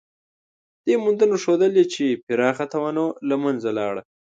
دې 0.85 0.95
موندنو 1.03 1.35
ښودلې، 1.43 1.83
چې 1.93 2.19
پراخه 2.25 2.65
تنوع 2.71 3.09
له 3.29 3.35
منځه 3.43 3.69
لاړه. 3.77 4.01